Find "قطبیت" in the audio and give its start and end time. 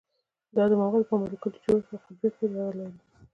2.03-2.33